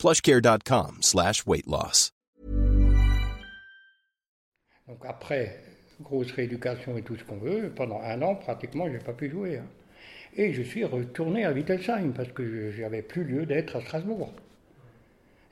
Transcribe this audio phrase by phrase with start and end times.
[0.00, 2.10] plushcare.com slash weight loss.
[4.88, 5.56] Donc après,
[6.00, 9.28] grosse rééducation et tout ce qu'on veut, pendant un an, pratiquement, je n'ai pas pu
[9.30, 9.58] jouer.
[9.58, 9.66] hein.
[10.36, 14.32] Et je suis retourné à Wittelsheim parce que je n'avais plus lieu d'être à Strasbourg.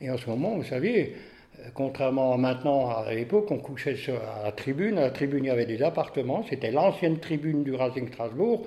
[0.00, 1.14] Et en ce moment, vous savez,
[1.58, 4.96] euh, contrairement à maintenant, à l'époque, on couchait à la tribune.
[4.96, 6.42] À la tribune, il y avait des appartements.
[6.48, 8.66] C'était l'ancienne tribune du Racing Strasbourg.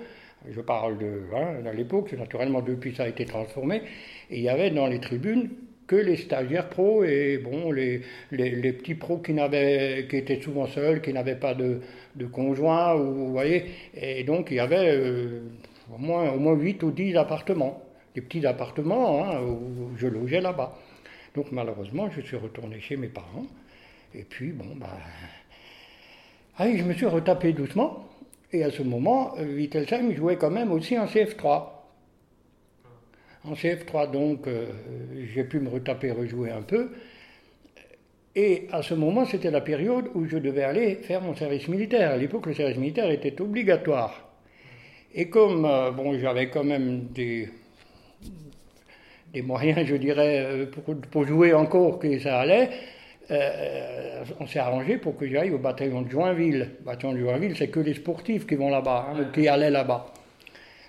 [0.50, 3.82] Je parle de hein, l'époque, naturellement, depuis ça a été transformé.
[4.30, 5.50] Et il y avait dans les tribunes
[5.92, 10.66] que les stagiaires pros et bon, les, les, petits pros qui, n'avaient, qui étaient souvent
[10.66, 11.82] seuls, qui n'avaient pas de,
[12.16, 13.66] de conjoint, ou, vous voyez.
[13.94, 15.42] Et donc, il y avait euh,
[15.94, 17.84] au, moins, au moins 8 ou 10 appartements.
[18.16, 20.78] Des petits appartements hein, où je logeais là-bas.
[21.36, 23.48] Donc malheureusement, je suis retourné chez mes parents.
[24.16, 24.98] Et puis, bon, bah...
[26.58, 28.06] Allez, je me suis retapé doucement.
[28.54, 31.81] Et à ce moment, Wittelsheim jouait quand même aussi en CF3.
[33.44, 34.68] En CF3, donc, euh,
[35.34, 36.92] j'ai pu me retaper, rejouer un peu.
[38.36, 42.12] Et à ce moment, c'était la période où je devais aller faire mon service militaire.
[42.12, 44.30] À l'époque, le service militaire était obligatoire.
[45.14, 47.50] Et comme, euh, bon, j'avais quand même des,
[49.34, 52.70] des moyens, je dirais, euh, pour, pour jouer encore que ça allait,
[53.32, 56.60] euh, on s'est arrangé pour que j'aille au bataillon de Joinville.
[56.80, 60.08] Le bataillon de Joinville, c'est que les sportifs qui vont là-bas, hein, qui allaient là-bas.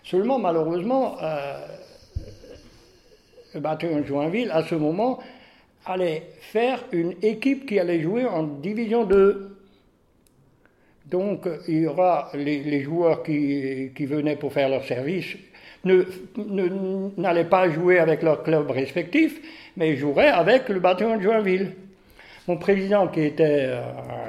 [0.03, 1.67] Seulement, malheureusement, euh,
[3.59, 5.19] bataillon de Joinville, à ce moment,
[5.85, 9.57] allait faire une équipe qui allait jouer en division 2.
[11.07, 15.37] Donc, il y aura les, joueurs qui, venaient pour faire leur service
[15.85, 16.05] ne,
[16.37, 19.41] ne, n'allaient pas jouer avec leur club respectif,
[19.77, 21.73] mais joueraient avec le bataillon de Joinville.
[22.49, 23.71] Mon président, qui était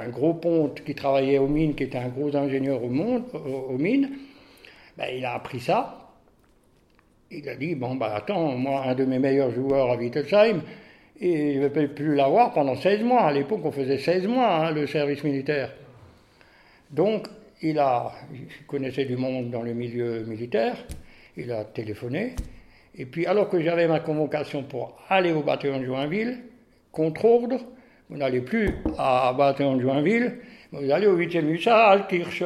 [0.04, 4.10] un gros ponte, qui travaillait aux mines, qui était un gros ingénieur aux mines,
[4.96, 6.03] ben, il a appris ça.
[7.30, 10.62] Il a dit, bon, ben attends, moi, un de mes meilleurs joueurs à Wittelsheim,
[11.20, 13.22] et je ne vais plus l'avoir pendant 16 mois.
[13.22, 15.72] À l'époque, on faisait 16 mois, hein, le service militaire.
[16.90, 17.26] Donc,
[17.62, 20.76] il a, il connaissait du monde dans le milieu militaire,
[21.36, 22.34] il a téléphoné,
[22.96, 26.38] et puis alors que j'avais ma convocation pour aller au bataillon de Joinville,
[26.92, 27.58] contre ordre,
[28.08, 30.38] vous n'allez plus à bataillon de Joinville,
[30.72, 32.42] vous allez au 8e hussard à Altkirch.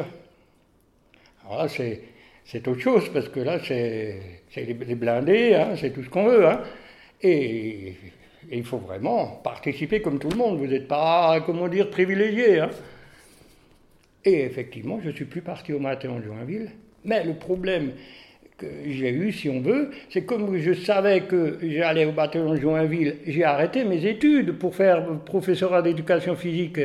[1.44, 2.00] Alors là, c'est,
[2.50, 6.48] c'est autre chose, parce que là, c'est, les, blindés, hein, c'est tout ce qu'on veut.
[6.48, 6.62] Hein.
[7.22, 7.94] Et,
[8.50, 10.58] il faut vraiment participer comme tout le monde.
[10.58, 12.60] Vous n'êtes pas, comment dire, privilégié.
[12.60, 12.70] Hein.
[14.24, 16.70] Et effectivement, je ne suis plus parti au bataillon de Joinville.
[17.04, 17.92] Mais le problème
[18.56, 22.60] que j'ai eu, si on veut, c'est comme je savais que j'allais au bataillon de
[22.60, 26.80] Joinville, j'ai arrêté mes études pour faire professorat d'éducation physique.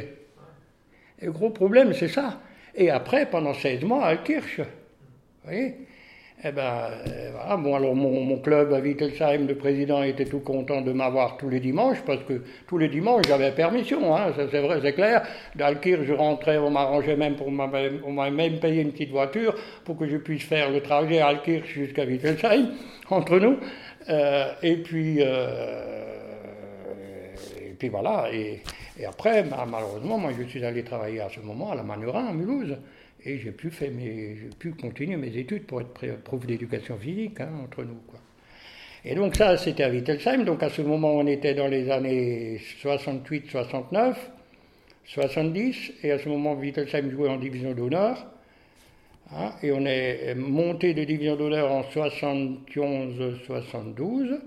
[1.22, 2.42] Le gros problème, c'est ça.
[2.76, 4.60] Et après, pendant 16 mois, à Alkirch.
[5.44, 5.74] Vous voyez
[6.46, 7.58] Eh ben, euh, voilà.
[7.58, 11.50] Bon, alors mon, mon, club à Wittelsheim, le président était tout content de m'avoir tous
[11.50, 15.28] les dimanches, parce que tous les dimanches, j'avais permission, hein, c'est vrai, c'est clair.
[15.56, 19.98] D'Alkirch, je rentrais, on m'arrangeait même pour on m'a même payé une petite voiture pour
[19.98, 22.70] que je puisse faire le trajet à Alkirch jusqu'à Wittelsheim,
[23.10, 23.58] entre nous.
[24.08, 26.06] Euh, et puis, euh,
[27.62, 28.30] et puis voilà.
[28.32, 28.62] Et,
[28.98, 32.28] et après, bah, malheureusement, moi, je suis allé travailler à ce moment à la Manurin,
[32.28, 32.78] à Mulhouse.
[33.26, 33.72] Et j'ai pu,
[34.80, 38.00] continuer mes études pour être prof d'éducation physique, hein, entre nous.
[38.08, 38.20] Quoi.
[39.06, 40.44] Et donc ça, c'était à Wittelsheim.
[40.44, 44.32] Donc à ce moment, on était dans les années 68, 69,
[45.06, 45.94] 70.
[46.04, 48.26] Et à ce moment, Wittelsheim jouait en division d'honneur.
[49.32, 54.40] Hein, et on est monté de division d'honneur en 71, 72.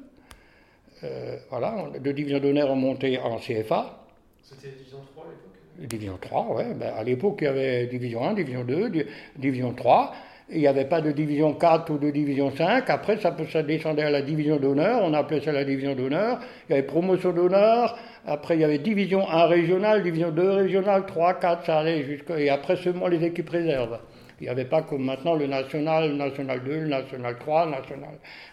[1.04, 4.06] Euh, voilà, de division d'honneur, on montait en CFA.
[4.42, 5.55] C'était division 3 à l'époque?
[5.78, 6.74] Division 3, ouais.
[6.74, 8.90] Ben, à l'époque, il y avait division 1, division 2,
[9.36, 10.14] division 3.
[10.48, 12.88] Il n'y avait pas de division 4 ou de division 5.
[12.88, 13.32] Après, ça,
[13.62, 15.00] descendait à la division d'honneur.
[15.02, 16.38] On appelait ça la division d'honneur.
[16.68, 17.98] Il y avait promotion d'honneur.
[18.26, 22.38] Après, il y avait division 1 régionale, division 2 régionale, 3, 4, ça allait jusqu'à...
[22.38, 23.98] Et après, seulement les équipes réserves.
[24.40, 27.70] Il n'y avait pas comme maintenant le national, le national 2, le national 3, le
[27.72, 28.10] national...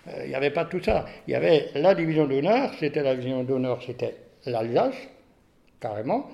[0.07, 1.05] Euh, il n'y avait pas tout ça.
[1.27, 2.71] Il y avait la division d'honneur.
[2.79, 4.15] C'était la division d'honneur, c'était
[4.45, 4.95] l'Alsace,
[5.79, 6.27] carrément.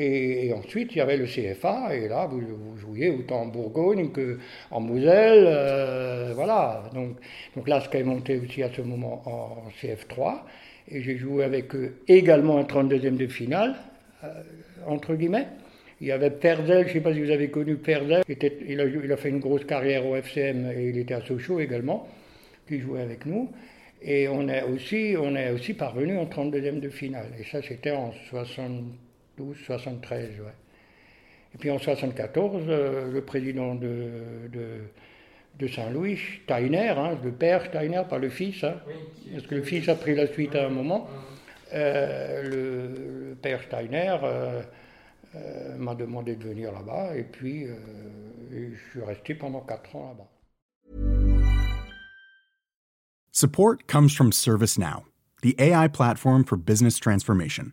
[0.00, 2.40] Et, ensuite, il y avait le CFA, et là, vous,
[2.76, 6.84] jouiez autant en Bourgogne qu'en Moselle, euh, voilà.
[6.94, 7.16] Donc,
[7.56, 10.42] donc là, est monté aussi à ce moment en CF3.
[10.90, 13.74] Et j'ai joué avec eux également un 32e de finale,
[14.22, 14.28] euh,
[14.86, 15.48] entre guillemets.
[16.00, 18.84] Il y avait Perzel, je ne sais pas si vous avez connu Perzel, il, a,
[18.84, 22.06] il, a, fait une grosse carrière au FCM et il était à Sochaux également,
[22.68, 23.50] qui jouait avec nous.
[24.00, 27.26] Et on est aussi, aussi parvenu en 32e de finale.
[27.40, 28.12] Et ça, c'était en
[29.38, 30.46] 72, 73, ouais.
[31.54, 34.48] Et puis en 74, euh, le président de,
[35.58, 38.76] de, Saint-Louis, Steiner, hein, le père Steiner, pas le fils, hein,
[39.32, 41.08] parce que le fils a pris la suite à un moment,
[41.72, 42.42] euh,
[43.30, 44.62] le, père Steiner euh,
[45.76, 50.28] m'a demandé de venir là-bas, et puis et je suis resté pendant quatre ans là-bas.
[53.30, 55.04] Support comes from ServiceNow,
[55.42, 57.72] the AI platform for business transformation.